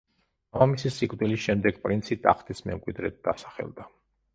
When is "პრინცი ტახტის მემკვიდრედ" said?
1.85-3.25